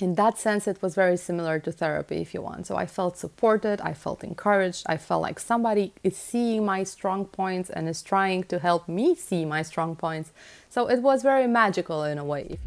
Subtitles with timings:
[0.00, 2.66] in that sense, it was very similar to therapy, if you want.
[2.66, 7.26] So I felt supported, I felt encouraged, I felt like somebody is seeing my strong
[7.26, 10.32] points and is trying to help me see my strong points.
[10.68, 12.58] So it was very magical in a way.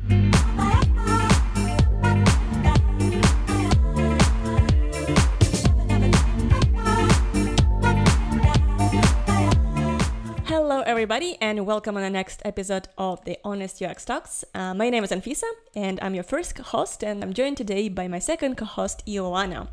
[11.07, 14.43] Everybody, and welcome on the next episode of the Honest UX Talks.
[14.53, 18.09] Uh, my name is Anfisa, and I'm your first host, and I'm joined today by
[18.09, 19.69] my second co host, Ioana.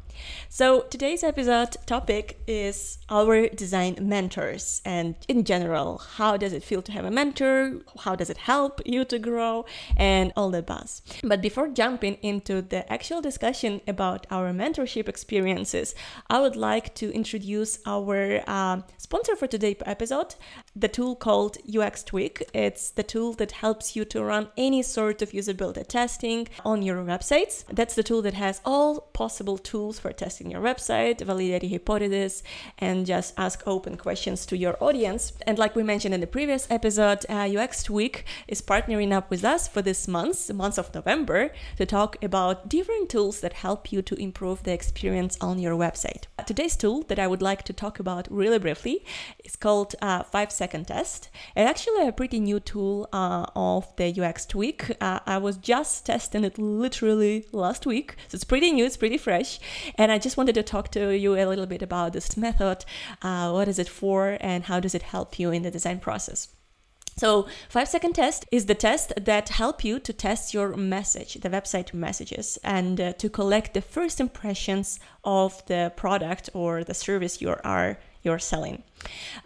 [0.49, 6.83] So, today's episode topic is our design mentors, and in general, how does it feel
[6.83, 7.81] to have a mentor?
[8.01, 9.65] How does it help you to grow?
[9.97, 11.03] And all that buzz.
[11.23, 15.95] But before jumping into the actual discussion about our mentorship experiences,
[16.29, 20.35] I would like to introduce our uh, sponsor for today's episode,
[20.77, 22.43] the tool called UX Tweak.
[22.53, 27.03] It's the tool that helps you to run any sort of usability testing on your
[27.05, 27.65] websites.
[27.71, 32.43] That's the tool that has all possible tools for testing your website, validate hypothesis,
[32.77, 35.33] and just ask open questions to your audience.
[35.47, 39.47] And like we mentioned in the previous episode, uh, UX Tweak is partnering up with
[39.47, 43.93] us for this month, the month of November, to talk about different tools that help
[43.93, 46.25] you to improve the experience on your website.
[46.47, 49.07] Today's tool that I would like to talk about really briefly
[49.43, 51.31] is called uh, 5 Second Test.
[51.57, 54.91] It's actually a pretty new tool uh, of the UX Tweak.
[55.01, 59.17] Uh, I was just testing it literally last week, so it's pretty new, it's pretty
[59.17, 59.59] fresh.
[59.97, 62.85] And I just wanted to talk to you a little bit about this method.
[63.23, 66.49] Uh, what is it for, and how does it help you in the design process?
[67.17, 71.49] So, five second test is the test that help you to test your message, the
[71.49, 77.41] website messages, and uh, to collect the first impressions of the product or the service
[77.41, 78.83] you are you're selling.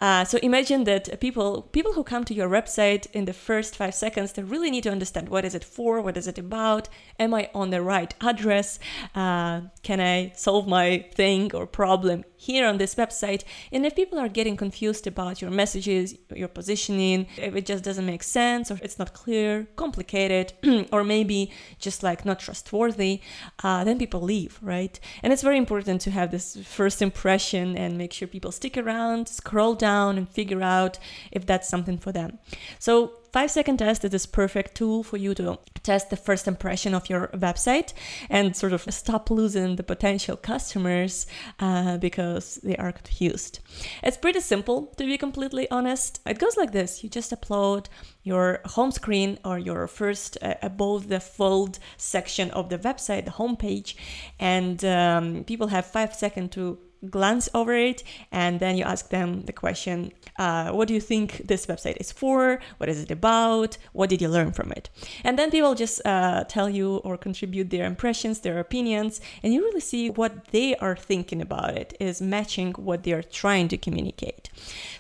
[0.01, 3.95] Uh, so imagine that people people who come to your website in the first five
[3.95, 7.34] seconds they really need to understand what is it for, what is it about, am
[7.34, 8.79] I on the right address,
[9.14, 13.42] uh, can I solve my thing or problem here on this website.
[13.73, 18.07] And if people are getting confused about your messages, your positioning, if it just doesn't
[18.07, 20.52] make sense or it's not clear, complicated,
[20.92, 23.20] or maybe just like not trustworthy,
[23.64, 24.98] uh, then people leave, right?
[25.23, 29.29] And it's very important to have this first impression and make sure people stick around,
[29.48, 30.98] scroll down, and figure out
[31.33, 32.39] if that's something for them.
[32.79, 36.95] So five second test is this perfect tool for you to test the first impression
[36.95, 37.92] of your website
[38.29, 41.27] and sort of stop losing the potential customers
[41.61, 43.61] uh, because they are confused.
[44.03, 46.20] It's pretty simple to be completely honest.
[46.27, 47.87] It goes like this you just upload
[48.23, 53.31] your home screen or your first uh, above the fold section of the website, the
[53.31, 53.95] homepage,
[54.39, 56.79] and um, people have five seconds to
[57.11, 61.47] glance over it and then you ask them the question uh, what do you think
[61.47, 62.61] this website is for?
[62.79, 63.77] What is it about?
[63.92, 64.89] What did you learn from it?
[65.25, 69.63] And then people just uh, tell you or contribute their impressions their opinions and you
[69.63, 73.77] really see what they are thinking about it is matching what they are trying to
[73.77, 74.51] communicate.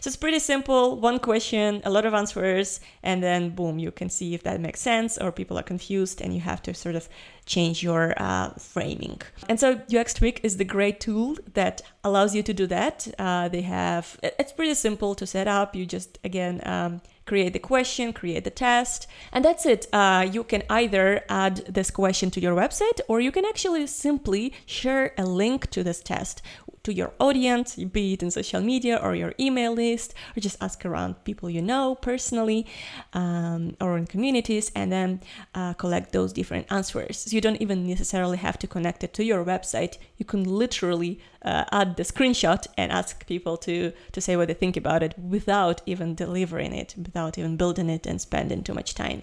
[0.00, 4.10] So it's pretty simple one question a lot of answers and then boom you can
[4.10, 7.08] see if that makes sense or people are confused and you have to sort of
[7.48, 9.20] change your uh, framing.
[9.48, 13.08] And so UX Tweak is the great tool that allows you to do that.
[13.18, 15.74] Uh, they have, it's pretty simple to set up.
[15.74, 19.86] You just, again, um, create the question, create the test, and that's it.
[19.92, 24.52] Uh, you can either add this question to your website or you can actually simply
[24.66, 26.42] share a link to this test
[26.88, 30.86] to your audience, be it in social media or your email list, or just ask
[30.86, 32.66] around people you know personally
[33.12, 35.20] um, or in communities, and then
[35.54, 37.18] uh, collect those different answers.
[37.18, 39.98] So you don't even necessarily have to connect it to your website.
[40.16, 44.54] You can literally uh, add the screenshot and ask people to to say what they
[44.54, 48.94] think about it without even delivering it, without even building it and spending too much
[48.94, 49.22] time.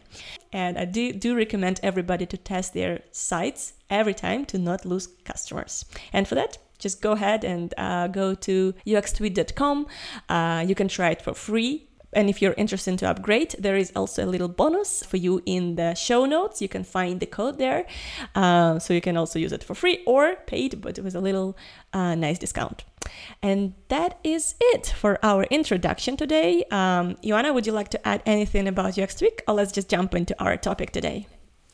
[0.52, 5.08] And I do, do recommend everybody to test their sites every time to not lose
[5.24, 5.86] customers.
[6.12, 9.88] And for that, just go ahead and uh, go to uxtweak.com.
[10.28, 11.88] Uh, you can try it for free.
[12.16, 15.76] And if you're interested to upgrade, there is also a little bonus for you in
[15.76, 16.62] the show notes.
[16.62, 17.86] You can find the code there.
[18.34, 21.58] Uh, so you can also use it for free or paid, but with a little
[21.92, 22.86] uh, nice discount.
[23.42, 26.64] And that is it for our introduction today.
[26.72, 30.16] Um, Ioana, would you like to add anything about UX Tweak or let's just jump
[30.16, 31.28] into our topic today?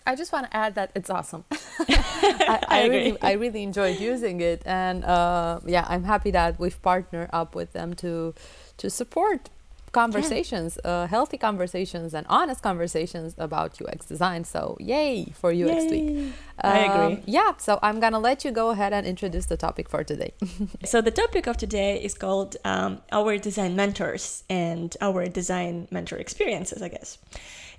[0.06, 1.46] I just want to add that it's awesome.
[1.52, 6.60] I, I, I really, I really enjoyed using it, and uh, yeah, I'm happy that
[6.60, 8.34] we've partnered up with them to
[8.78, 9.52] to support
[9.92, 10.92] conversations, yeah.
[10.92, 14.44] uh, healthy conversations, and honest conversations about UX design.
[14.44, 16.34] So, yay for UX Tweak.
[16.60, 17.16] I agree.
[17.16, 20.34] Um, yeah, so I'm gonna let you go ahead and introduce the topic for today.
[20.86, 26.18] so the topic of today is called um, our design mentors and our design mentor
[26.18, 27.18] experiences, I guess.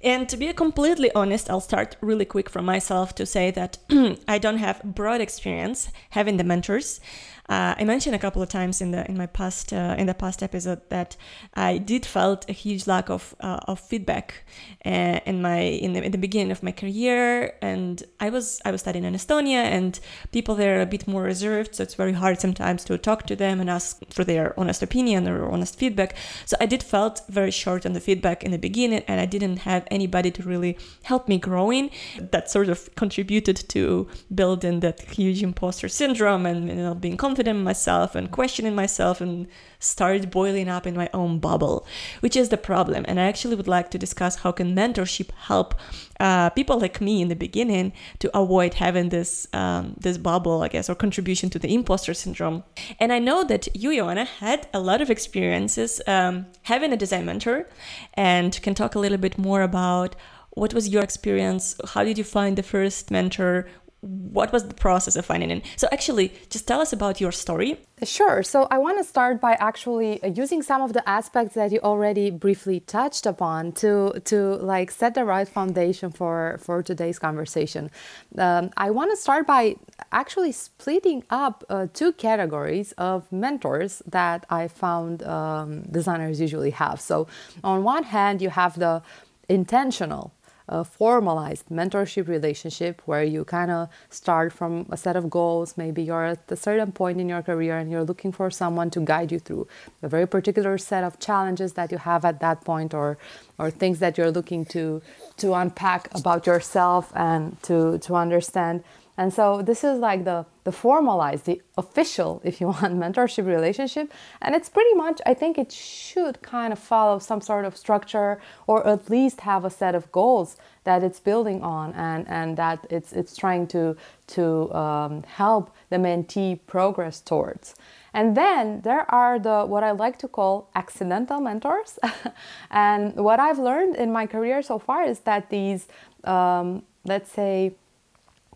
[0.04, 3.78] And to be completely honest, I'll start really quick from myself to say that
[4.28, 7.00] I don't have broad experience having the mentors.
[7.48, 10.14] Uh, I mentioned a couple of times in the in my past uh, in the
[10.14, 11.16] past episode that
[11.54, 14.44] I did felt a huge lack of uh, of feedback
[14.86, 18.70] uh, in my in the, in the beginning of my career, and I was I
[18.70, 19.98] was studying in Estonia, and
[20.30, 23.34] people there are a bit more reserved, so it's very hard sometimes to talk to
[23.34, 26.14] them and ask for their honest opinion or honest feedback.
[26.46, 29.58] So I did felt very short on the feedback in the beginning, and I didn't
[29.58, 31.90] have anybody to really help me growing.
[32.20, 37.31] That sort of contributed to building that huge imposter syndrome and you know being confident
[37.38, 39.46] in myself and questioning myself and
[39.78, 41.86] started boiling up in my own bubble,
[42.20, 43.04] which is the problem.
[43.08, 45.74] And I actually would like to discuss how can mentorship help
[46.20, 50.68] uh, people like me in the beginning to avoid having this um, this bubble, I
[50.68, 52.62] guess, or contribution to the imposter syndrome.
[53.00, 57.26] And I know that you, Ioana, had a lot of experiences um, having a design
[57.26, 57.66] mentor,
[58.14, 60.14] and can talk a little bit more about
[60.54, 63.66] what was your experience how did you find the first mentor
[64.02, 65.64] what was the process of finding it?
[65.76, 67.78] So actually, just tell us about your story.
[68.02, 68.42] Sure.
[68.42, 71.78] So I want to start by actually uh, using some of the aspects that you
[71.78, 77.92] already briefly touched upon to to like set the right foundation for for today's conversation.
[78.36, 79.76] Um, I want to start by
[80.10, 87.00] actually splitting up uh, two categories of mentors that I found um, designers usually have.
[87.00, 87.28] So
[87.62, 89.00] on one hand, you have the
[89.48, 90.32] intentional
[90.68, 95.76] a formalized mentorship relationship where you kind of start from a set of goals.
[95.76, 99.00] Maybe you're at a certain point in your career and you're looking for someone to
[99.00, 99.66] guide you through
[100.02, 103.18] a very particular set of challenges that you have at that point or
[103.58, 105.02] or things that you're looking to
[105.36, 108.82] to unpack about yourself and to to understand
[109.16, 114.12] and so this is like the the formalized, the official, if you want, mentorship relationship.
[114.40, 118.40] And it's pretty much, I think it should kind of follow some sort of structure
[118.66, 122.86] or at least have a set of goals that it's building on and, and that
[122.90, 123.96] it's it's trying to
[124.28, 127.74] to um, help the mentee progress towards.
[128.14, 131.98] And then there are the what I like to call accidental mentors.
[132.70, 135.88] and what I've learned in my career so far is that these,
[136.24, 137.74] um, let's say,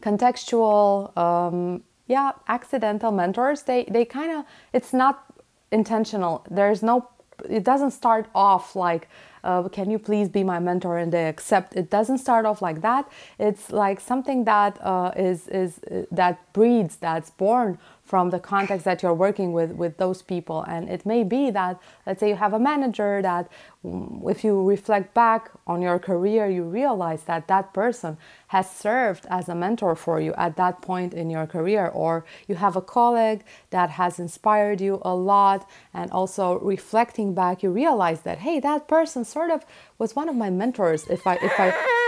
[0.00, 5.26] contextual um, yeah accidental mentors they they kind of it's not
[5.72, 6.44] intentional.
[6.50, 7.08] There's no
[7.48, 9.08] it doesn't start off like
[9.44, 11.76] uh, can you please be my mentor and they accept.
[11.76, 13.08] It doesn't start off like that.
[13.38, 18.84] It's like something that uh, is is uh, that breeds that's born from the context
[18.84, 20.62] that you're working with with those people.
[20.62, 23.50] And it may be that let's say you have a manager that
[23.84, 28.16] mm, if you reflect back on your career you realize that that person
[28.48, 31.88] has served as a mentor for you at that point in your career.
[31.88, 35.68] Or you have a colleague that has inspired you a lot.
[35.92, 39.66] And also reflecting back you realize that hey that person sort of
[39.98, 41.72] was one of my mentors if i if i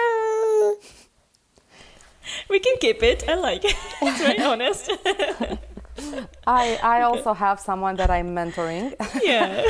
[2.48, 3.28] we can keep it.
[3.28, 3.76] I like it.
[4.02, 4.90] It's very honest
[6.46, 8.94] I I also have someone that I'm mentoring.
[9.22, 9.64] Yeah.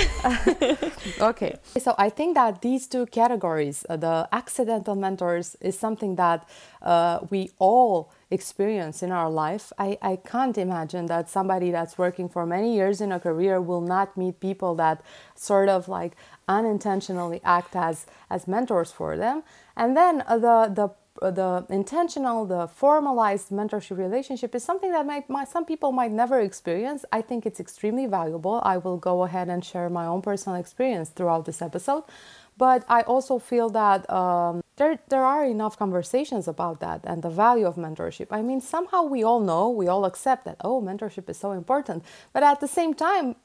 [1.30, 1.56] okay.
[1.78, 6.48] So I think that these two categories, uh, the accidental mentors, is something that
[6.82, 9.72] uh, we all experience in our life.
[9.78, 13.80] I, I can't imagine that somebody that's working for many years in a career will
[13.80, 15.02] not meet people that
[15.34, 16.12] sort of like
[16.46, 19.42] unintentionally act as as mentors for them.
[19.76, 20.88] And then uh, the the
[21.20, 27.04] the intentional, the formalized mentorship relationship is something that might, some people might never experience.
[27.12, 28.60] I think it's extremely valuable.
[28.64, 32.04] I will go ahead and share my own personal experience throughout this episode.
[32.56, 37.30] But I also feel that um, there, there are enough conversations about that and the
[37.30, 38.28] value of mentorship.
[38.30, 42.04] I mean, somehow we all know, we all accept that, oh, mentorship is so important.
[42.32, 43.36] But at the same time,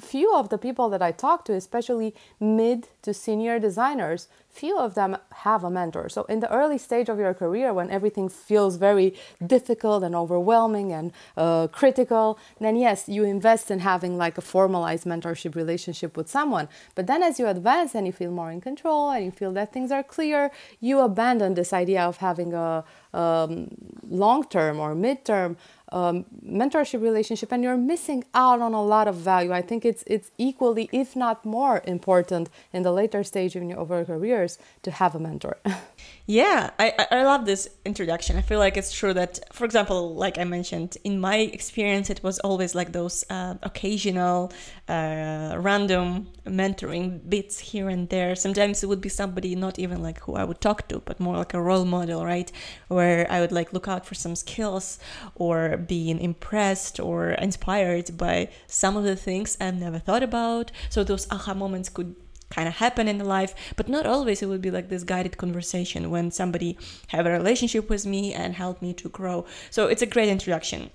[0.00, 4.94] few of the people that I talk to, especially mid to senior designers, few of
[4.94, 6.10] them have a mentor.
[6.10, 9.14] So, in the early stage of your career, when everything feels very
[9.44, 15.04] difficult and overwhelming and uh, critical, then yes, you invest in having like a formalized
[15.04, 16.68] mentorship relationship with someone.
[16.94, 19.72] But then, as you advance and you feel more in control and you feel that
[19.72, 20.50] things are clear,
[20.80, 23.68] you abandon this idea of having a um,
[24.08, 25.56] long term or mid term
[25.92, 29.52] um, mentorship relationship and you're missing out on a lot of value.
[29.52, 34.04] I think it's it's equally, if not more, important in the later stage of your
[34.04, 35.58] careers to have a mentor.
[36.26, 38.36] yeah, I, I love this introduction.
[38.36, 42.22] I feel like it's true that, for example, like I mentioned, in my experience, it
[42.22, 44.52] was always like those uh, occasional,
[44.88, 48.36] uh, random mentoring bits here and there.
[48.36, 51.36] Sometimes it would be somebody not even like who I would talk to, but more
[51.36, 52.50] like a role model, right?
[52.86, 55.00] Where I would like look out for some skills
[55.34, 60.70] or being impressed or inspired by some of the things I've never thought about.
[60.88, 62.14] So those aha moments could
[62.56, 66.10] kind of happen in life but not always it would be like this guided conversation
[66.10, 66.78] when somebody
[67.08, 70.90] have a relationship with me and help me to grow so it's a great introduction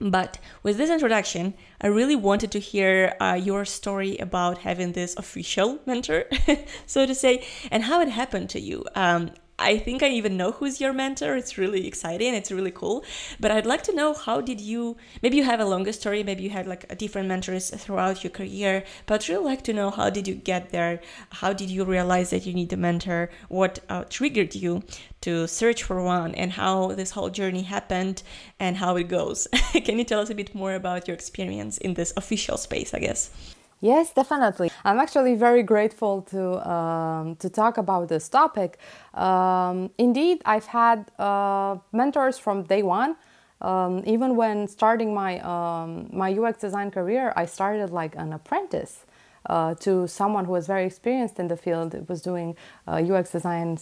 [0.00, 5.14] but with this introduction, I really wanted to hear uh, your story about having this
[5.16, 6.24] official mentor,
[6.86, 8.86] so to say, and how it happened to you.
[8.94, 11.36] Um, I think I even know who's your mentor.
[11.36, 12.34] It's really exciting.
[12.34, 13.04] It's really cool.
[13.38, 14.96] But I'd like to know how did you?
[15.22, 16.22] Maybe you have a longer story.
[16.22, 18.84] Maybe you had like different mentors throughout your career.
[19.04, 21.00] But I'd really like to know how did you get there?
[21.30, 23.30] How did you realize that you need a mentor?
[23.48, 24.82] What uh, triggered you
[25.20, 28.22] to search for one, and how this whole journey happened
[28.58, 29.46] and how it goes?
[29.84, 32.94] Can you tell us a bit more about your experience in this official space?
[32.94, 33.30] I guess.
[33.80, 34.70] Yes, definitely.
[34.84, 38.78] I'm actually very grateful to um, to talk about this topic.
[39.14, 43.16] Um, indeed, I've had uh, mentors from day one.
[43.62, 49.06] Um, even when starting my um, my UX design career, I started like an apprentice
[49.46, 52.08] uh, to someone who was very experienced in the field.
[52.08, 52.56] Was doing
[52.86, 53.78] uh, UX design,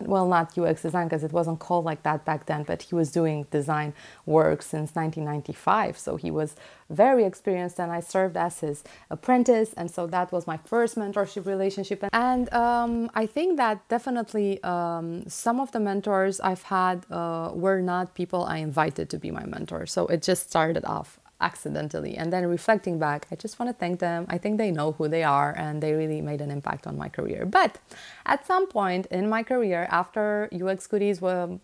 [0.00, 3.10] well, not UX design because it wasn't called like that back then, but he was
[3.10, 3.94] doing design
[4.26, 5.98] work since 1995.
[5.98, 6.56] So he was
[6.90, 9.72] very experienced, and I served as his apprentice.
[9.74, 12.04] And so that was my first mentorship relationship.
[12.12, 17.80] And um, I think that definitely um, some of the mentors I've had uh, were
[17.80, 19.86] not people I invited to be my mentor.
[19.86, 22.16] So it just started off accidentally.
[22.16, 24.26] And then reflecting back, I just want to thank them.
[24.28, 27.08] I think they know who they are and they really made an impact on my
[27.08, 27.44] career.
[27.44, 27.78] But
[28.26, 31.58] at some point in my career, after UX Goodies were,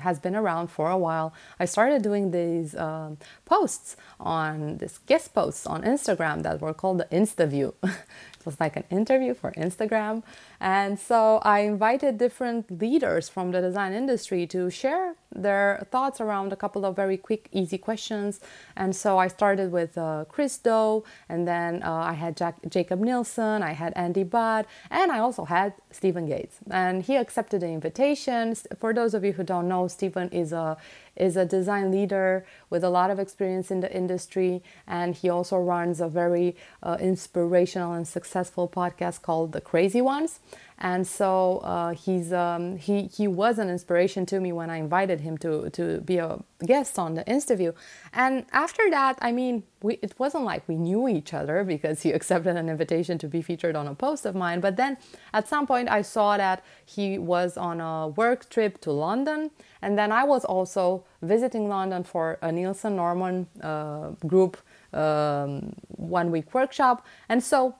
[0.00, 5.34] has been around for a while, I started doing these um, posts on this guest
[5.34, 7.74] posts on Instagram that were called the InstaView.
[8.46, 10.22] was like an interview for Instagram.
[10.60, 16.52] And so I invited different leaders from the design industry to share their thoughts around
[16.52, 18.40] a couple of very quick, easy questions.
[18.76, 23.00] And so I started with uh, Chris Do, and then uh, I had Jack- Jakob
[23.00, 26.56] Nielsen, I had Andy Budd, and I also had Stephen Gates.
[26.70, 28.54] And he accepted the invitation.
[28.78, 30.76] For those of you who don't know, Stephen is a
[31.16, 35.56] is a design leader with a lot of experience in the industry, and he also
[35.58, 40.40] runs a very uh, inspirational and successful podcast called The Crazy Ones.
[40.78, 45.20] And so uh, he's um, he he was an inspiration to me when I invited
[45.22, 47.72] him to to be a guest on the interview.
[48.12, 52.12] And after that, I mean, we it wasn't like we knew each other because he
[52.18, 54.60] accepted an invitation to be featured on a post of mine.
[54.60, 54.98] But then
[55.32, 59.98] at some point, I saw that he was on a work trip to London, and
[59.98, 64.58] then I was also visiting London for a Nielsen Norman uh, group
[64.92, 67.76] um, one week workshop, and so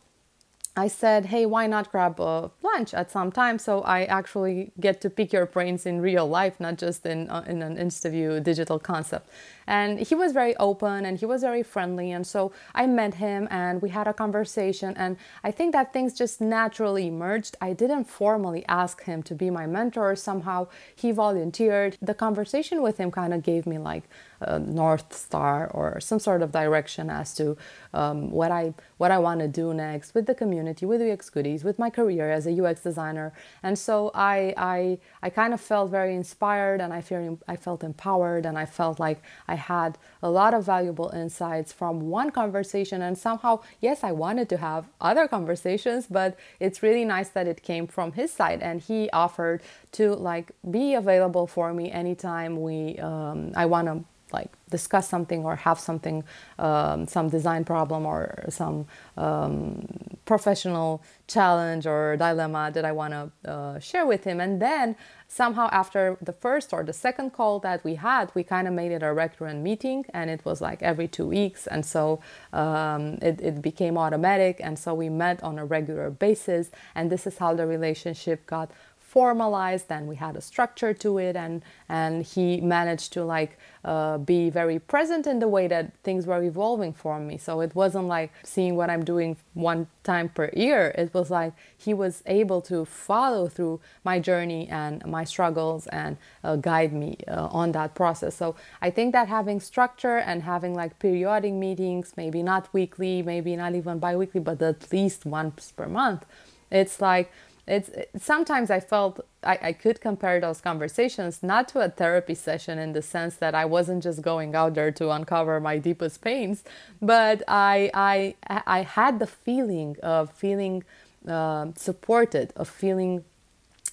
[0.76, 5.00] I said, hey, why not grab a lunch at some time so I actually get
[5.00, 8.78] to pick your brains in real life, not just in, uh, in an interview digital
[8.78, 9.28] concept.
[9.66, 12.10] And he was very open and he was very friendly.
[12.12, 14.94] And so I met him and we had a conversation.
[14.96, 17.56] And I think that things just naturally emerged.
[17.60, 20.16] I didn't formally ask him to be my mentor.
[20.16, 21.98] Somehow he volunteered.
[22.00, 24.04] The conversation with him kind of gave me like
[24.40, 27.56] a North Star or some sort of direction as to
[27.94, 31.64] um, what I what I want to do next with the community, with UX Goodies,
[31.64, 33.32] with my career as a UX designer.
[33.62, 37.82] And so I I I kind of felt very inspired and I feel I felt
[37.82, 42.30] empowered and I felt like I I had a lot of valuable insights from one
[42.30, 42.98] conversation.
[43.06, 47.62] And somehow, yes, I wanted to have other conversations, but it's really nice that it
[47.70, 48.60] came from his side.
[48.68, 53.96] And he offered to like be available for me anytime we um, I want to
[54.32, 56.24] like discuss something or have something,
[56.58, 59.86] um, some design problem or some um,
[60.24, 64.40] professional challenge or dilemma that I want to uh, share with him.
[64.40, 64.96] And then
[65.28, 68.90] somehow after the first or the second call that we had, we kind of made
[68.90, 71.66] it a recurrent meeting and it was like every two weeks.
[71.68, 72.20] And so
[72.52, 74.60] um, it, it became automatic.
[74.62, 76.70] And so we met on a regular basis.
[76.94, 78.70] And this is how the relationship got
[79.06, 84.18] formalized and we had a structure to it and and he managed to like uh,
[84.18, 87.38] be very present in the way that things were evolving for me.
[87.38, 90.92] So it wasn't like seeing what i'm doing one time per year.
[90.98, 96.16] It was like he was able to follow through my journey and my struggles and
[96.42, 98.34] uh, guide me uh, on that process.
[98.34, 103.54] So i think that having structure and having like periodic meetings maybe not weekly maybe
[103.54, 106.24] not even bi-weekly but at least once per month
[106.70, 107.30] it's like
[107.66, 112.78] it's sometimes I felt I, I could compare those conversations not to a therapy session
[112.78, 116.62] in the sense that I wasn't just going out there to uncover my deepest pains,
[117.02, 118.34] but I I
[118.66, 120.84] I had the feeling of feeling
[121.26, 123.24] uh, supported, of feeling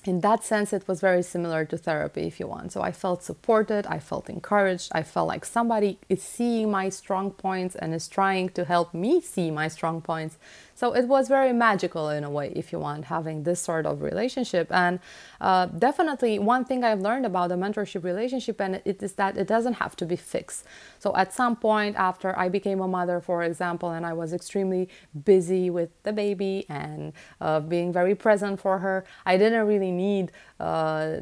[0.05, 2.73] in that sense, it was very similar to therapy, if you want.
[2.73, 7.31] So I felt supported, I felt encouraged, I felt like somebody is seeing my strong
[7.31, 10.37] points and is trying to help me see my strong points.
[10.83, 14.01] So it was very magical in a way, if you want, having this sort of
[14.01, 14.67] relationship.
[14.69, 14.99] And
[15.39, 19.47] uh, definitely, one thing I've learned about the mentorship relationship, and it is that it
[19.47, 20.65] doesn't have to be fixed.
[20.99, 24.89] So at some point after I became a mother, for example, and I was extremely
[25.23, 30.33] busy with the baby and uh, being very present for her, I didn't really need
[30.59, 31.19] uh,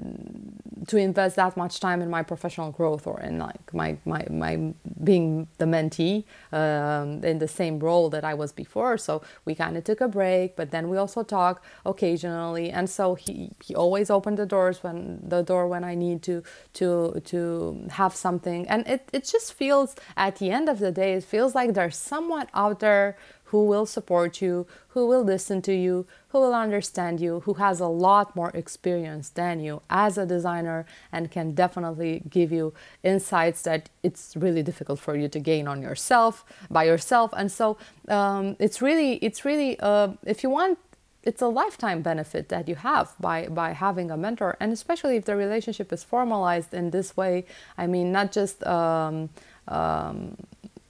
[0.88, 4.74] to invest that much time in my professional growth or in like my my, my
[5.04, 8.98] being the mentee um, in the same role that I was before.
[8.98, 12.72] So we kind of took a break, but then we also talk occasionally.
[12.72, 16.44] And so he, he always opened the doors when the door when I need to
[16.74, 18.68] to to have something.
[18.68, 21.98] And it, it just feels at the end of the day, it feels like there's
[21.98, 23.18] someone out there
[23.52, 27.82] who will support you, who will listen to you, who will understand you, who has
[27.82, 33.62] a lot more experience than you as a designer and can definitely give you insights
[33.64, 37.34] that it's really difficult for you to gain on yourself by yourself.
[37.36, 37.78] And so
[38.08, 40.80] um, it's really, it's really, uh, if you want
[41.24, 45.26] it's a lifetime benefit that you have by by having a mentor and especially if
[45.26, 47.46] the relationship is formalized in this way
[47.78, 49.30] i mean not just um,
[49.68, 50.36] um,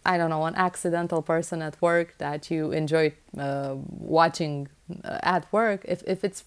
[0.06, 4.68] I don't know, an accidental person at work that you enjoy uh, watching
[5.04, 6.44] uh, at work, if, if it's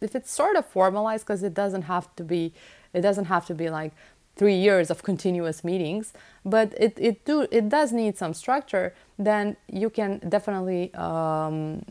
[0.00, 2.52] if it's sort of formalized, because it doesn't have to be,
[2.92, 3.92] it doesn't have to be like
[4.36, 6.12] three years of continuous meetings,
[6.44, 8.94] but it it do it does need some structure.
[9.18, 11.84] Then you can definitely um,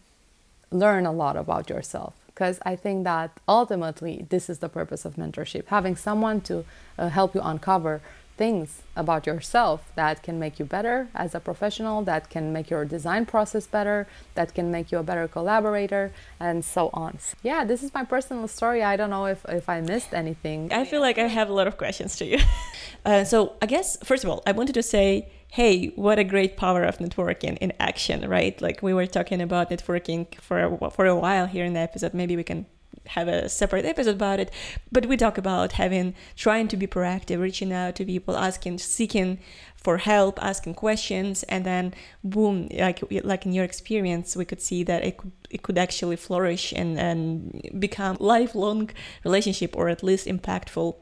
[0.71, 2.13] learn a lot about yourself.
[2.27, 6.65] Because I think that ultimately this is the purpose of mentorship: having someone to
[6.97, 8.01] uh, help you uncover
[8.39, 12.85] things about yourself that can make you better as a professional, that can make your
[12.85, 17.19] design process better, that can make you a better collaborator, and so on.
[17.43, 18.81] Yeah, this is my personal story.
[18.81, 20.71] I don't know if, if I missed anything.
[20.71, 22.39] I feel like I have a lot of questions to you.
[23.05, 26.55] uh, so, I guess, first of all, I wanted to say, hey, what a great
[26.55, 28.55] power of networking in action, right?
[28.61, 32.13] Like we were talking about networking for a, for a while here in the episode.
[32.13, 32.65] Maybe we can
[33.09, 34.51] have a separate episode about it
[34.91, 39.39] but we talk about having trying to be proactive reaching out to people asking seeking
[39.75, 44.83] for help asking questions and then boom like like in your experience we could see
[44.83, 48.89] that it could it could actually flourish and and become lifelong
[49.23, 50.95] relationship or at least impactful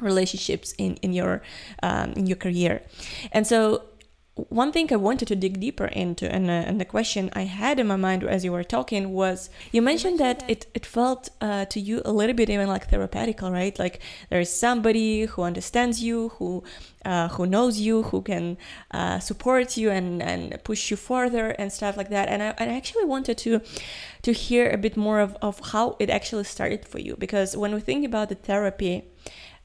[0.00, 1.42] relationships in in your
[1.82, 2.82] um, in your career.
[3.32, 3.82] And so
[4.36, 7.78] one thing I wanted to dig deeper into, and, uh, and, the question I had
[7.78, 11.66] in my mind as you were talking was you mentioned that it, it felt uh,
[11.66, 13.78] to you a little bit even like therapeutical, right?
[13.78, 16.64] Like there is somebody who understands you, who
[17.04, 18.56] uh, who knows you, who can
[18.90, 22.28] uh, support you and, and push you further and stuff like that.
[22.28, 23.60] And I, I actually wanted to
[24.22, 27.72] to hear a bit more of, of how it actually started for you because when
[27.74, 29.04] we think about the therapy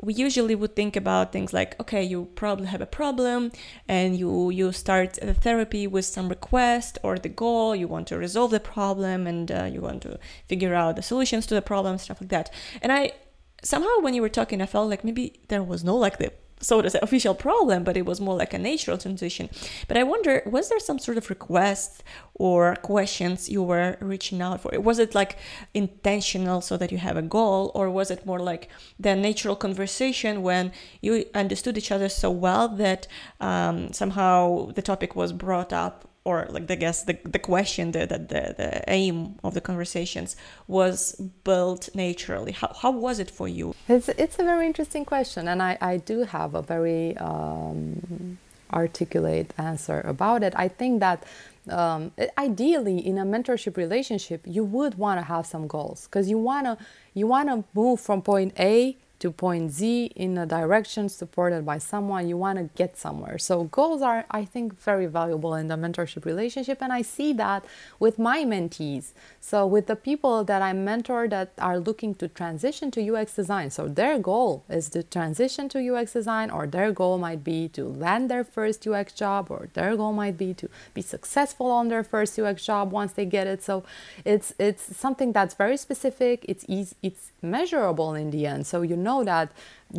[0.02, 3.52] we usually would think about things like okay you probably have a problem
[3.88, 8.18] and you you start the therapy with some request or the goal you want to
[8.18, 11.98] resolve the problem and uh, you want to figure out the solutions to the problem
[11.98, 12.52] stuff like that.
[12.82, 13.12] And i
[13.62, 16.82] somehow when you were talking i felt like maybe there was no like the so
[16.82, 19.50] to say official problem but it was more like a natural transition.
[19.88, 22.04] But i wonder was there some sort of request
[22.36, 24.80] or questions you were reaching out for?
[24.80, 25.38] Was it like
[25.74, 28.70] intentional so that you have a goal or was it more like
[29.00, 33.08] the natural conversation when you understood each other so well that
[33.42, 38.06] um, somehow the topic was brought up or like I guess the, the question, the,
[38.06, 40.36] that the, the aim of the conversations
[40.68, 42.52] was built naturally.
[42.52, 43.74] How, how was it for you?
[43.88, 48.38] It's, it's a very interesting question, and I, I do have a very um,
[48.74, 50.54] articulate answer about it.
[50.56, 51.24] I think that
[51.70, 56.38] um, ideally in a mentorship relationship, you would want to have some goals because you
[56.38, 56.78] want to
[57.14, 61.78] you want to move from point A to point Z in a direction supported by
[61.78, 63.38] someone, you want to get somewhere.
[63.38, 66.82] So, goals are, I think, very valuable in the mentorship relationship.
[66.82, 67.66] And I see that
[68.00, 69.12] with my mentees.
[69.42, 73.70] So, with the people that I mentor that are looking to transition to UX design.
[73.72, 77.86] So, their goal is to transition to UX design, or their goal might be to
[77.86, 82.04] land their first UX job, or their goal might be to be successful on their
[82.04, 83.62] first UX job once they get it.
[83.64, 83.84] So,
[84.24, 88.66] it's, it's something that's very specific, it's, easy, it's measurable in the end.
[88.66, 89.48] So, you know know that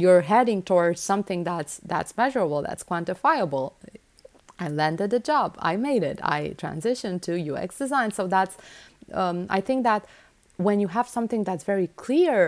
[0.03, 3.67] you're heading towards something that's that's measurable, that's quantifiable.
[4.65, 8.11] I landed a job, I made it, I transitioned to UX design.
[8.19, 8.55] So that's
[9.21, 10.03] um, I think that
[10.67, 12.39] when you have something that's very clear,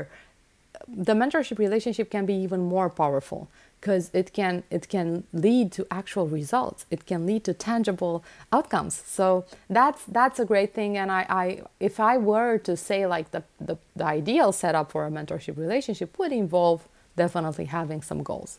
[1.07, 3.48] the mentorship relationship can be even more powerful
[3.83, 6.87] because it can it can lead to actual results.
[6.88, 8.95] It can lead to tangible outcomes.
[8.95, 10.97] So that's that's a great thing.
[10.97, 11.45] And i, I
[11.81, 16.16] if i were to say like the, the the ideal setup for a mentorship relationship
[16.18, 18.59] would involve definitely having some goals.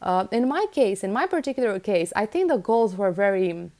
[0.00, 3.70] Uh, in my case in my particular case i think the goals were very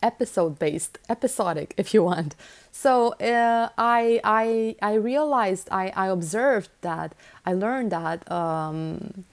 [0.00, 2.36] episode based episodic if you want.
[2.70, 7.10] So uh, I, I i realized i i observed that
[7.46, 9.24] i learned that um,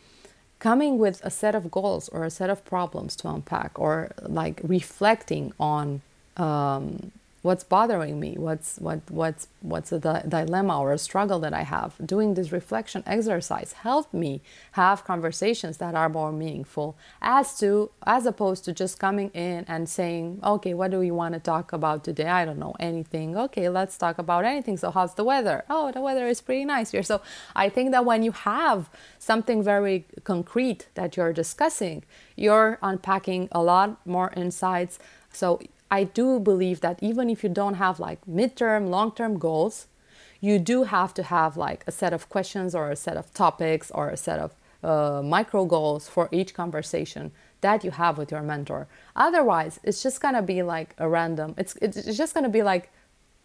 [0.62, 4.62] coming with a set of goals or a set of problems to unpack or like
[4.63, 6.02] reflecting on
[6.38, 8.36] um, what's bothering me?
[8.38, 11.95] What's what what's what's di- dilemma or a struggle that i have?
[12.06, 14.41] Doing this reflection exercise helped me
[14.73, 19.89] have conversations that are more meaningful as to as opposed to just coming in and
[19.89, 22.27] saying okay what do we want to talk about today?
[22.27, 23.36] I don't know anything.
[23.36, 24.77] Okay let's talk about anything.
[24.77, 25.63] So how's the weather?
[25.69, 27.04] Oh the weather is pretty nice here.
[27.04, 27.21] So
[27.56, 32.04] i think that when you have something very concrete that you're discussing
[32.36, 34.99] you're unpacking a lot more insights.
[35.32, 35.60] So
[35.91, 39.88] I do believe that even if you don't have like midterm, long term goals,
[40.39, 43.91] you do have to have like a set of questions or a set of topics
[43.91, 48.41] or a set of uh, micro goals for each conversation that you have with your
[48.41, 48.88] mentor.
[49.15, 51.54] Otherwise, it's just gonna be like a random.
[51.58, 52.89] It's it's just gonna be like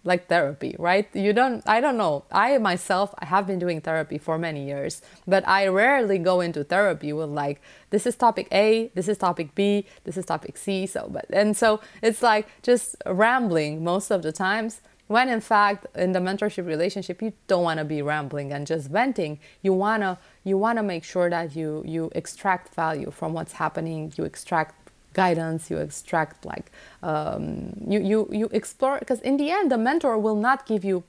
[0.07, 1.09] like therapy, right?
[1.15, 2.25] You don't, I don't know.
[2.33, 6.65] I myself, I have been doing therapy for many years, but I rarely go into
[6.65, 10.87] therapy with like, this is topic A, this is topic B, this is topic C.
[10.87, 14.81] So, but, and so it's like just rambling most of the times.
[15.09, 18.91] When in fact, in the mentorship relationship, you don't want to be rambling and just
[18.91, 19.39] venting.
[19.63, 24.13] You wanna, you wanna make sure that you you extract value from what's happening.
[24.17, 24.86] You extract
[25.23, 26.67] guidance you extract like
[27.03, 31.03] um, you, you you explore because in the end the mentor will not give you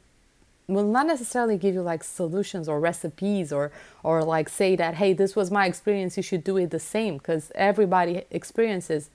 [0.68, 3.72] will not necessarily give you like solutions or recipes or
[4.04, 7.18] or like say that hey this was my experience you should do it the same
[7.18, 9.10] because everybody experiences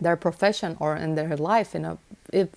[0.00, 1.98] their profession or in their life in a
[2.32, 2.48] if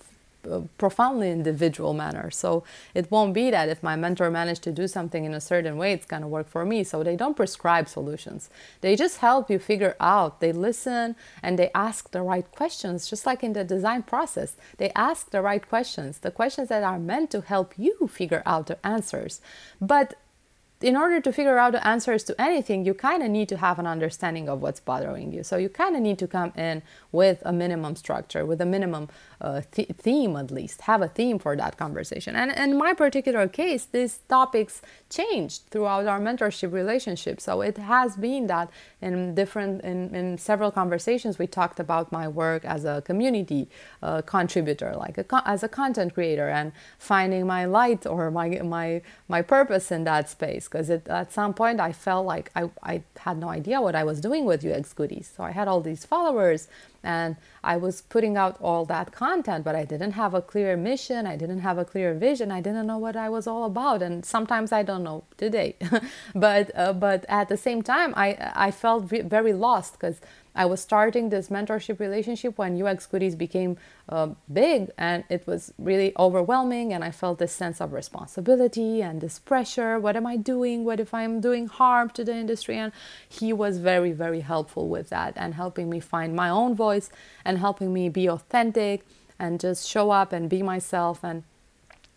[0.78, 2.30] profoundly individual manner.
[2.30, 5.76] So it won't be that if my mentor managed to do something in a certain
[5.76, 6.84] way, it's going to work for me.
[6.84, 8.50] So they don't prescribe solutions.
[8.80, 10.40] They just help you figure out.
[10.40, 14.56] They listen and they ask the right questions, just like in the design process.
[14.78, 18.66] They ask the right questions, the questions that are meant to help you figure out
[18.66, 19.40] the answers.
[19.80, 20.14] But
[20.82, 23.78] in order to figure out the answers to anything, you kind of need to have
[23.78, 25.42] an understanding of what's bothering you.
[25.42, 29.08] So you kind of need to come in with a minimum structure, with a minimum
[29.40, 32.36] uh, th- theme at least, have a theme for that conversation.
[32.36, 37.40] And in my particular case, these topics changed throughout our mentorship relationship.
[37.40, 42.28] So it has been that in different, in, in several conversations, we talked about my
[42.28, 43.68] work as a community
[44.02, 49.02] uh, contributor, like a, as a content creator, and finding my light or my my
[49.28, 53.36] my purpose in that space because at some point I felt like I, I had
[53.36, 55.30] no idea what I was doing with UX Goodies.
[55.36, 56.66] So I had all these followers
[57.02, 61.26] and I was putting out all that content, but I didn't have a clear mission.
[61.26, 62.50] I didn't have a clear vision.
[62.50, 64.00] I didn't know what I was all about.
[64.00, 65.76] And sometimes I don't know today.
[66.34, 70.20] but, uh, but at the same time, I, I felt very lost because
[70.54, 75.72] I was starting this mentorship relationship when UX Goodies became uh, big and it was
[75.78, 76.92] really overwhelming.
[76.92, 79.98] And I felt this sense of responsibility and this pressure.
[79.98, 80.84] What am I doing?
[80.84, 82.76] What if I'm doing harm to the industry?
[82.76, 82.92] And
[83.28, 87.10] he was very, very helpful with that and helping me find my own voice
[87.44, 89.06] and helping me be authentic
[89.38, 91.44] and just show up and be myself and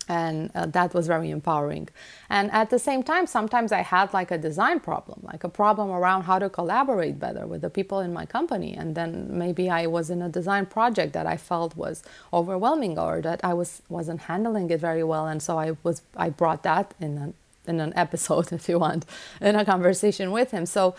[0.08, 1.88] and uh, that was very empowering.
[2.30, 5.90] And at the same time sometimes i had like a design problem like a problem
[5.90, 8.74] around how to collaborate better with the people in my company.
[8.74, 13.20] And then maybe i was in a design project that i felt was overwhelming or
[13.22, 15.26] that i was wasn't handling it very well.
[15.26, 17.34] And so i was i brought that in an
[17.66, 19.04] in an episode if you want
[19.40, 20.66] in a conversation with him.
[20.66, 20.94] So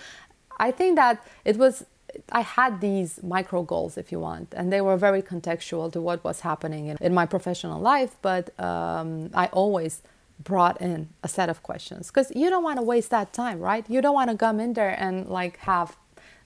[0.60, 1.16] i think that
[1.46, 1.86] it was
[2.32, 6.24] I had these micro goals, if you want, and they were very contextual to what
[6.24, 8.16] was happening in, in my professional life.
[8.22, 10.02] But um, I always
[10.44, 13.86] brought in a set of questions because you don't want to waste that time, right?
[13.90, 15.98] You don't want to come in there and like have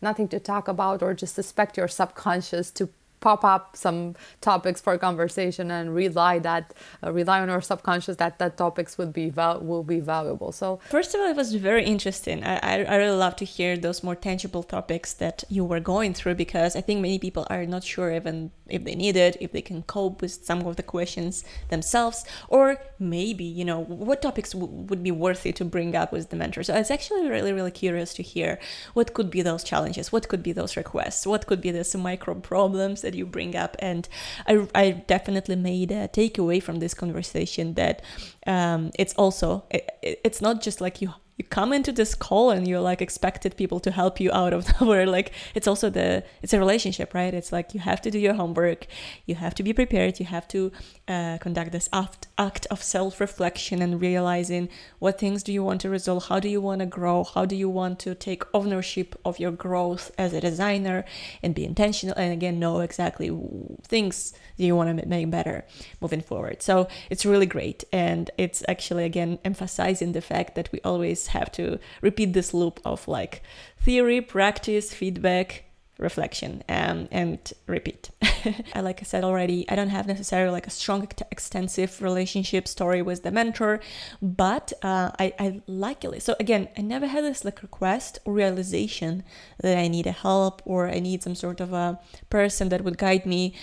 [0.01, 2.89] nothing to talk about or just expect your subconscious to
[3.21, 8.39] pop up some topics for conversation and rely that uh, rely on our subconscious that
[8.39, 10.51] that topics would be val- will be valuable.
[10.51, 12.43] So first of all it was very interesting.
[12.43, 16.13] I, I, I really love to hear those more tangible topics that you were going
[16.13, 19.51] through because i think many people are not sure even if they need it if
[19.51, 24.51] they can cope with some of the questions themselves or maybe you know what topics
[24.51, 26.63] w- would be worthy to bring up with the mentor.
[26.63, 28.59] So i was actually really really curious to hear
[28.93, 32.33] what could be those challenges what could be those requests what could be those micro
[32.35, 33.75] problems that you bring up.
[33.79, 34.07] And
[34.47, 38.01] I, I definitely made a takeaway from this conversation that
[38.47, 42.67] um, it's also, it, it's not just like you you come into this call and
[42.67, 46.53] you're like expected people to help you out of nowhere like it's also the it's
[46.53, 47.33] a relationship right?
[47.33, 48.85] It's like you have to do your homework
[49.25, 50.71] you have to be prepared you have to
[51.07, 55.89] uh, conduct this act, act of self-reflection and realizing what things do you want to
[55.89, 59.39] resolve how do you want to grow how do you want to take ownership of
[59.39, 61.03] your growth as a designer
[61.41, 63.29] and be intentional and again know exactly
[63.83, 65.65] things you want to make better
[65.99, 66.61] moving forward.
[66.61, 71.51] So it's really great and it's actually again emphasizing the fact that we always have
[71.53, 73.43] to repeat this loop of like
[73.77, 75.65] theory, practice, feedback,
[76.01, 78.09] reflection um, and repeat.
[78.73, 83.01] I, like I said already, I don't have necessarily like a strong, extensive relationship story
[83.01, 83.79] with the mentor,
[84.21, 86.23] but uh, I, I like it.
[86.23, 89.23] So again, I never had this like request or realization
[89.61, 92.97] that I need a help or I need some sort of a person that would
[92.97, 93.53] guide me.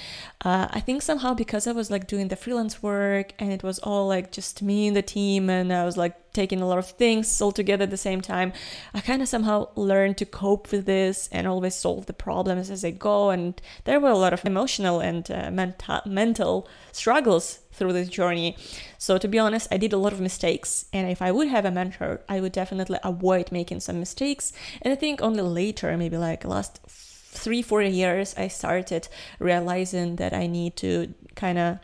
[0.43, 3.81] Uh, I think somehow because I was like doing the freelance work and it was
[3.81, 6.87] all like just me and the team and I was like taking a lot of
[6.87, 8.53] things all together at the same time,
[8.95, 12.85] I kind of somehow learned to cope with this and always solve the problems as
[12.85, 13.31] I go.
[13.31, 18.57] And there were a lot of emotional and uh, mental mental struggles through this journey.
[18.99, 21.65] So to be honest, I did a lot of mistakes, and if I would have
[21.65, 24.53] a mentor, I would definitely avoid making some mistakes.
[24.83, 30.33] And I think only later, maybe like last three four years, I started realizing that
[30.35, 31.79] I need to kind of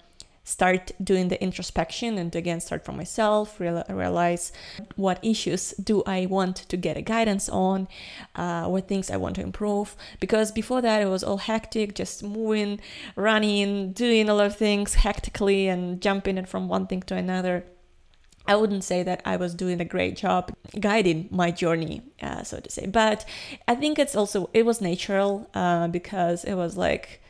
[0.44, 4.52] start doing the introspection and again start from myself real, realize
[4.96, 7.88] what issues do i want to get a guidance on
[8.37, 12.22] uh, what things i want to improve because before that it was all hectic just
[12.22, 12.78] moving
[13.16, 17.64] running doing a lot of things hectically and jumping from one thing to another
[18.46, 22.61] I wouldn't say that I was doing a great job guiding my journey, uh, so
[22.61, 22.87] to say.
[22.87, 23.24] But
[23.66, 27.22] I think it's also it was natural uh, because it was like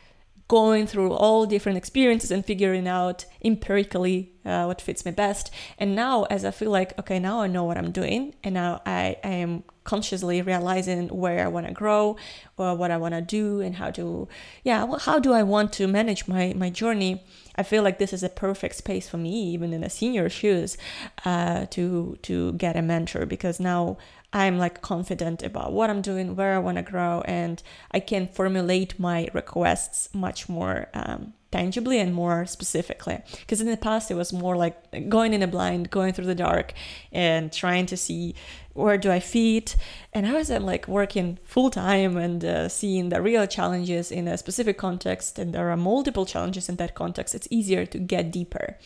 [0.47, 5.49] going through all different experiences and figuring out empirically uh, what fits me best.
[5.79, 8.81] And now, as I feel like, okay, now I know what I'm doing, and now
[8.85, 12.15] I, I am consciously realizing where I want to grow,
[12.57, 14.27] or what I want to do, and how to,
[14.63, 17.23] yeah, how do I want to manage my my journey.
[17.55, 20.77] I feel like this is a perfect space for me, even in a senior shoes,
[21.23, 23.97] uh, to to get a mentor because now
[24.35, 28.27] I'm like confident about what I'm doing, where I want to grow, and I can
[28.27, 33.19] formulate my requests much more um, tangibly and more specifically.
[33.39, 36.35] Because in the past, it was more like going in a blind, going through the
[36.35, 36.73] dark,
[37.13, 38.35] and trying to see
[38.75, 39.75] where do I fit?
[40.13, 44.37] And I was like working full time and uh, seeing the real challenges in a
[44.37, 47.33] specific context, and there are multiple challenges in that context.
[47.33, 48.77] It's easier to get deeper.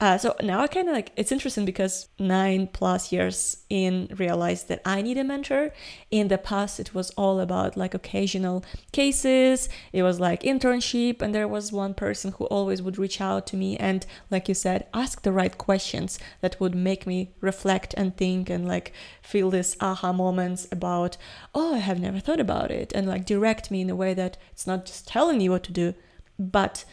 [0.00, 4.68] Uh, so now I kind of like it's interesting because nine plus years in realized
[4.68, 5.72] that I need a mentor.
[6.10, 9.68] In the past, it was all about like occasional cases.
[9.92, 13.56] It was like internship, and there was one person who always would reach out to
[13.56, 18.16] me and, like you said, ask the right questions that would make me reflect and
[18.16, 18.92] think and like
[19.26, 21.16] feel this aha moments about,
[21.54, 24.36] oh, I have never thought about it, and like direct me in a way that
[24.52, 25.94] it's not just telling you what to do,
[26.38, 26.84] but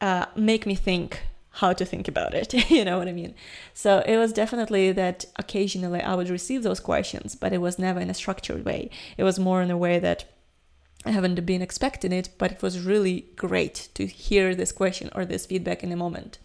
[0.00, 1.22] uh, make me think
[1.58, 2.52] how to think about it.
[2.70, 3.34] you know what I mean?
[3.74, 8.00] So it was definitely that occasionally I would receive those questions, but it was never
[8.00, 8.90] in a structured way.
[9.16, 10.24] It was more in a way that
[11.06, 15.24] I haven't been expecting it, but it was really great to hear this question or
[15.24, 16.38] this feedback in a moment.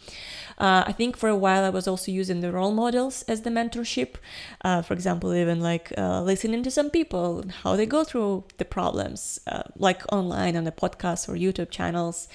[0.57, 3.49] Uh, I think for a while I was also using the role models as the
[3.49, 4.15] mentorship.
[4.61, 8.65] Uh, for example, even like uh, listening to some people, how they go through the
[8.65, 12.27] problems, uh, like online on the podcast or YouTube channels,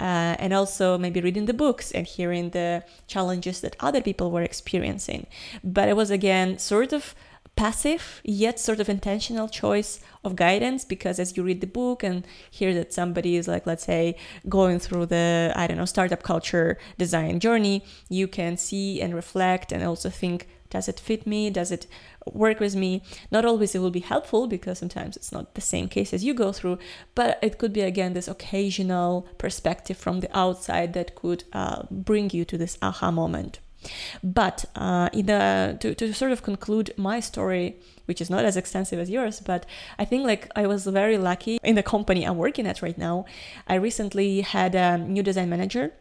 [0.00, 4.42] uh, and also maybe reading the books and hearing the challenges that other people were
[4.42, 5.28] experiencing.
[5.62, 7.14] But it was again sort of
[7.58, 12.24] passive yet sort of intentional choice of guidance because as you read the book and
[12.50, 14.14] hear that somebody is like let's say
[14.48, 19.72] going through the i don't know startup culture design journey you can see and reflect
[19.72, 21.48] and also think does it fit me?
[21.48, 21.86] Does it
[22.30, 23.02] work with me?
[23.30, 26.34] Not always it will be helpful because sometimes it's not the same case as you
[26.34, 26.78] go through
[27.14, 32.28] but it could be again this occasional perspective from the outside that could uh, bring
[32.30, 33.60] you to this aha moment
[34.22, 38.56] but uh, in the, to, to sort of conclude my story, which is not as
[38.56, 39.66] extensive as yours, but
[39.98, 43.26] I think like I was very lucky in the company I'm working at right now.
[43.66, 45.92] I recently had a new design manager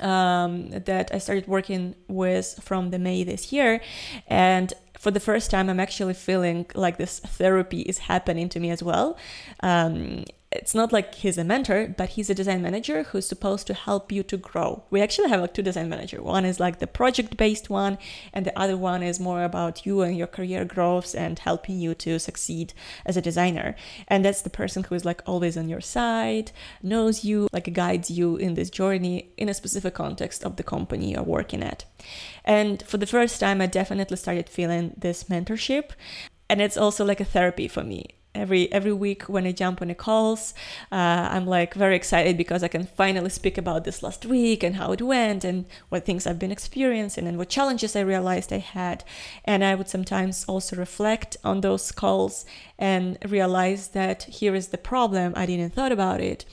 [0.00, 3.80] um, that I started working with from the May this year,
[4.26, 8.70] and for the first time, I'm actually feeling like this therapy is happening to me
[8.70, 9.16] as well.
[9.60, 10.24] Um,
[10.56, 14.10] it's not like he's a mentor, but he's a design manager who's supposed to help
[14.10, 14.84] you to grow.
[14.90, 16.22] We actually have like two design manager.
[16.22, 17.98] One is like the project based one,
[18.32, 21.94] and the other one is more about you and your career growth and helping you
[21.94, 22.72] to succeed
[23.04, 23.76] as a designer.
[24.08, 28.10] And that's the person who is like always on your side, knows you, like guides
[28.10, 31.84] you in this journey in a specific context of the company you're working at.
[32.44, 35.90] And for the first time, I definitely started feeling this mentorship
[36.48, 39.88] and it's also like a therapy for me every every week when I jump on
[39.88, 40.54] the calls,
[40.92, 44.76] uh, I'm like very excited because I can finally speak about this last week and
[44.76, 48.58] how it went and what things I've been experiencing and what challenges I realized I
[48.58, 49.04] had.
[49.44, 52.44] And I would sometimes also reflect on those calls
[52.78, 55.32] and realize that here is the problem.
[55.36, 56.44] I didn't thought about it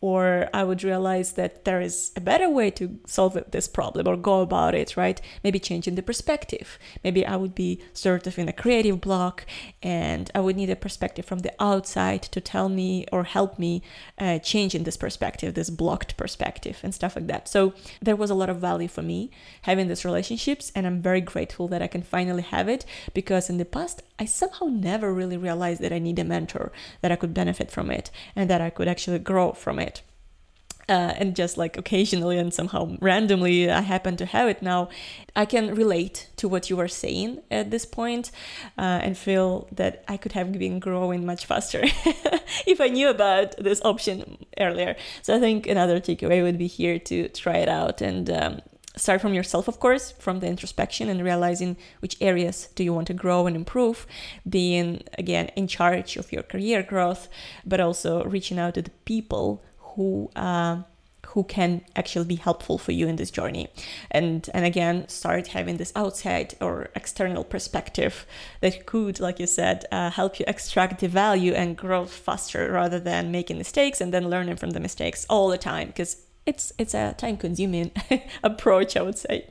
[0.00, 4.16] or I would realize that there is a better way to solve this problem or
[4.16, 5.20] go about it, right?
[5.42, 6.78] Maybe changing the perspective.
[7.02, 9.44] Maybe I would be sort of in a creative block
[9.82, 13.82] and I would need a perspective from the outside to tell me or help me
[14.18, 17.48] uh, change in this perspective, this blocked perspective and stuff like that.
[17.48, 19.32] So there was a lot of value for me
[19.62, 22.84] having these relationships and I'm very grateful that I can finally have it
[23.14, 27.10] because in the past I somehow never really realized that I need a mentor, that
[27.10, 29.87] I could benefit from it and that I could actually grow from it
[30.88, 34.88] uh, and just like occasionally and somehow randomly I happen to have it now,
[35.36, 38.30] I can relate to what you are saying at this point,
[38.76, 41.82] uh, and feel that I could have been growing much faster
[42.66, 44.96] if I knew about this option earlier.
[45.22, 48.60] So I think another takeaway would be here to try it out and um,
[48.96, 53.06] start from yourself of course from the introspection and realizing which areas do you want
[53.06, 54.06] to grow and improve
[54.48, 57.28] being again in charge of your career growth
[57.64, 59.62] but also reaching out to the people
[59.98, 60.76] who uh,
[61.26, 63.66] who can actually be helpful for you in this journey.
[64.12, 68.24] And and again start having this outside or external perspective
[68.60, 73.00] that could like you said uh, help you extract the value and grow faster rather
[73.00, 76.94] than making mistakes and then learning from the mistakes all the time because it's it's
[76.94, 77.90] a time consuming
[78.44, 79.50] approach i would say.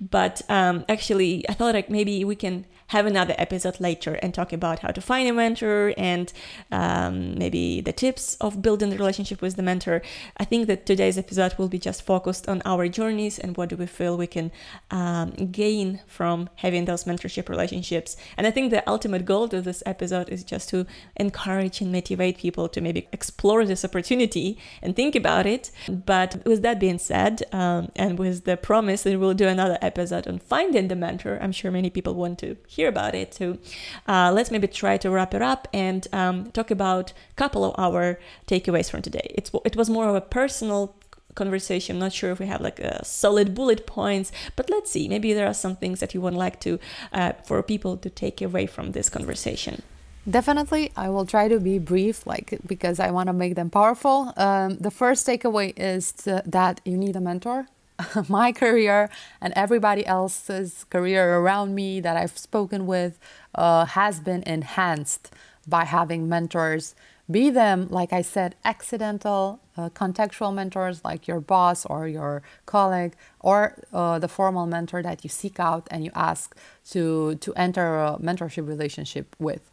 [0.00, 4.52] But um, actually i thought like maybe we can have another episode later and talk
[4.52, 6.32] about how to find a mentor and
[6.72, 10.02] um, maybe the tips of building the relationship with the mentor.
[10.36, 13.76] I think that today's episode will be just focused on our journeys and what do
[13.76, 14.50] we feel we can
[14.90, 18.16] um, gain from having those mentorship relationships.
[18.36, 22.38] And I think the ultimate goal of this episode is just to encourage and motivate
[22.38, 25.70] people to maybe explore this opportunity and think about it.
[25.88, 30.26] But with that being said, um, and with the promise that we'll do another episode
[30.26, 33.58] on finding the mentor, I'm sure many people want to hear about it too.
[34.06, 37.74] Uh, let's maybe try to wrap it up and um, talk about a couple of
[37.76, 39.26] our takeaways from today.
[39.34, 40.94] It's, it was more of a personal
[41.34, 41.96] conversation.
[41.96, 45.08] I'm not sure if we have like a solid bullet points, but let's see.
[45.08, 46.78] Maybe there are some things that you would like to
[47.12, 49.82] uh, for people to take away from this conversation.
[50.28, 54.32] Definitely, I will try to be brief, like because I want to make them powerful.
[54.36, 57.66] Um, the first takeaway is to, that you need a mentor.
[58.28, 63.18] my career and everybody else's career around me that I've spoken with
[63.54, 65.32] uh, has been enhanced
[65.66, 66.94] by having mentors,
[67.30, 73.14] be them, like I said, accidental, uh, contextual mentors like your boss or your colleague,
[73.40, 76.56] or uh, the formal mentor that you seek out and you ask
[76.90, 79.70] to, to enter a mentorship relationship with.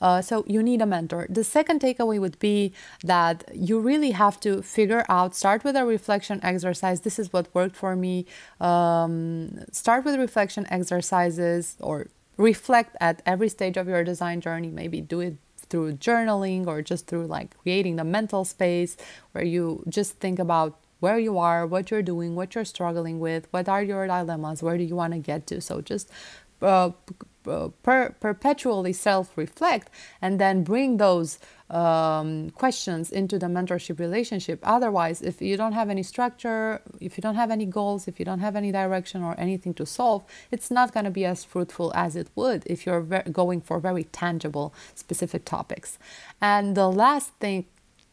[0.00, 1.26] Uh, so you need a mentor.
[1.28, 5.84] The second takeaway would be that you really have to figure out, start with a
[5.84, 7.00] reflection exercise.
[7.00, 8.26] This is what worked for me.
[8.60, 14.68] Um, start with reflection exercises or reflect at every stage of your design journey.
[14.68, 15.36] Maybe do it
[15.68, 18.96] through journaling or just through like creating the mental space
[19.32, 23.46] where you just think about where you are, what you're doing, what you're struggling with,
[23.50, 25.60] what are your dilemmas, where do you want to get to.
[25.60, 26.10] So just
[26.62, 26.90] uh,
[27.82, 29.90] per- perpetually self reflect
[30.20, 31.38] and then bring those
[31.70, 34.60] um, questions into the mentorship relationship.
[34.62, 38.24] Otherwise, if you don't have any structure, if you don't have any goals, if you
[38.24, 41.92] don't have any direction or anything to solve, it's not going to be as fruitful
[41.94, 45.98] as it would if you're ve- going for very tangible, specific topics.
[46.40, 47.66] And the last thing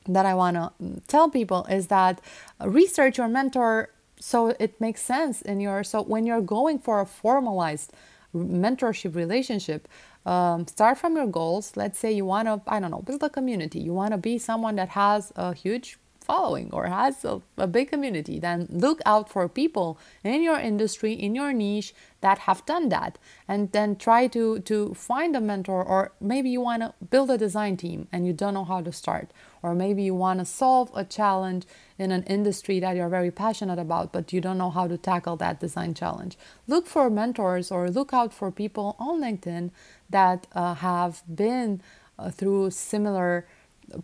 [0.07, 2.19] that I want to mm, tell people is that
[2.63, 7.05] research your mentor so it makes sense in your so when you're going for a
[7.05, 7.91] formalized
[8.33, 9.87] mentorship relationship
[10.25, 11.75] um, start from your goals.
[11.75, 13.79] Let's say you want to i don't know build a community.
[13.79, 17.89] You want to be someone that has a huge following or has a, a big
[17.89, 22.89] community, then look out for people in your industry, in your niche that have done
[22.89, 23.17] that.
[23.47, 27.37] And then try to, to find a mentor, or maybe you want to build a
[27.37, 29.31] design team and you don't know how to start.
[29.61, 31.65] Or maybe you want to solve a challenge
[31.97, 35.35] in an industry that you're very passionate about, but you don't know how to tackle
[35.37, 36.37] that design challenge.
[36.67, 39.71] Look for mentors or look out for people on LinkedIn
[40.09, 41.81] that uh, have been
[42.19, 43.45] uh, through similar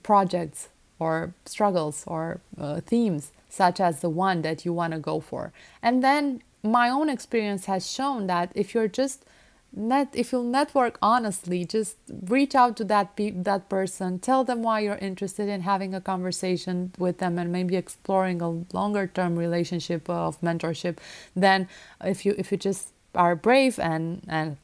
[0.03, 0.69] projects
[0.99, 5.51] or struggles or uh, themes such as the one that you want to go for.
[5.81, 9.25] And then my own experience has shown that if you're just
[9.71, 11.95] net if you'll network honestly just
[12.27, 16.01] reach out to that pe- that person tell them why you're interested in having a
[16.01, 20.97] conversation with them and maybe exploring a longer term relationship of mentorship
[21.35, 21.67] then
[22.03, 24.57] if you if you just are brave and and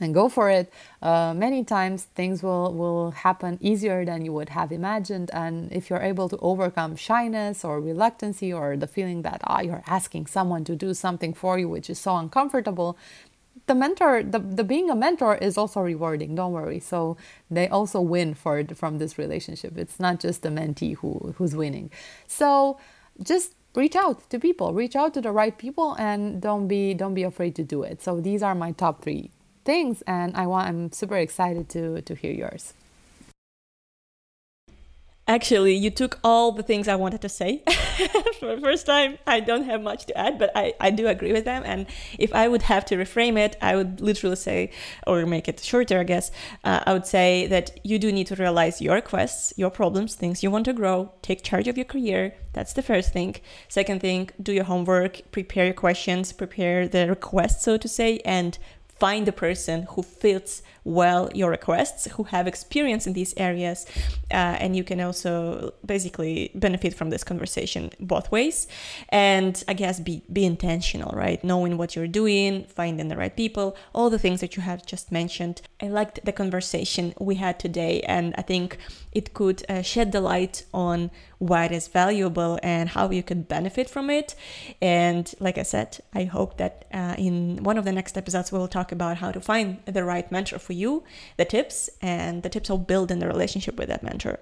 [0.00, 0.72] and go for it.
[1.02, 5.30] Uh, many times things will will happen easier than you would have imagined.
[5.32, 9.84] And if you're able to overcome shyness or reluctancy or the feeling that ah you're
[9.86, 12.96] asking someone to do something for you which is so uncomfortable
[13.66, 16.80] the mentor the, the being a mentor is also rewarding don't worry.
[16.80, 17.16] So
[17.50, 19.76] they also win for from this relationship.
[19.76, 21.90] It's not just the mentee who who's winning.
[22.26, 22.78] So
[23.22, 24.72] just reach out to people.
[24.74, 28.02] Reach out to the right people and don't be don't be afraid to do it.
[28.02, 29.30] So these are my top three
[29.68, 32.64] things and I want I'm super excited to to hear yours.
[35.28, 37.62] Actually, you took all the things I wanted to say.
[38.40, 41.34] For the first time, I don't have much to add, but I, I do agree
[41.34, 41.62] with them.
[41.66, 41.84] And
[42.18, 44.70] if I would have to reframe it, I would literally say,
[45.06, 46.30] or make it shorter, I guess,
[46.64, 50.42] uh, I would say that you do need to realize your quests, your problems, things
[50.42, 52.32] you want to grow, take charge of your career.
[52.54, 53.36] That's the first thing.
[53.68, 58.56] Second thing, do your homework, prepare your questions, prepare the request, so to say, and
[58.98, 63.86] find the person who fits well your requests, who have experience in these areas,
[64.30, 68.66] uh, and you can also basically benefit from this conversation both ways.
[69.10, 71.42] And I guess be be intentional, right?
[71.44, 75.12] Knowing what you're doing, finding the right people, all the things that you have just
[75.12, 75.60] mentioned.
[75.80, 78.78] I liked the conversation we had today, and I think
[79.12, 83.42] it could uh, shed the light on why it is valuable and how you could
[83.48, 84.34] benefit from it.
[84.82, 88.68] And like I said, I hope that uh, in one of the next episodes, we'll
[88.78, 90.77] talk about how to find the right mentor for you,
[91.36, 94.38] the tips, and the tips of building the relationship with that mentor.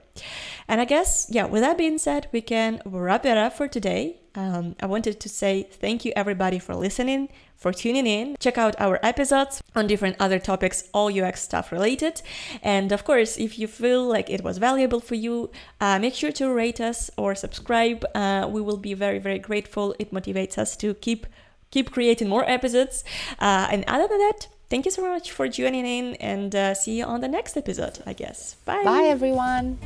[0.68, 4.20] And I guess, yeah, with that being said, we can wrap it up for today.
[4.34, 8.37] Um, I wanted to say thank you everybody for listening, for tuning in.
[8.39, 12.20] Check out our episodes on different other topics, all UX stuff related.
[12.62, 16.32] And of course, if you feel like it was valuable for you, uh, make sure
[16.32, 18.05] to rate us or subscribe.
[18.14, 19.95] Uh, we will be very, very grateful.
[19.99, 21.26] It motivates us to keep
[21.70, 23.05] keep creating more episodes.
[23.39, 26.98] Uh, and other than that, Thank you so much for tuning in and uh, see
[26.98, 28.56] you on the next episode, I guess.
[28.64, 28.82] Bye.
[28.82, 29.78] Bye, everyone.